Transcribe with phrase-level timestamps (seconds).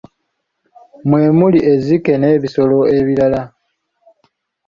[1.09, 3.41] Mwe muli ezzike n'ebisolo ebirala.